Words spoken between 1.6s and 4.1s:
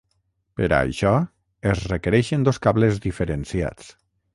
es requereixen dos cables diferenciats.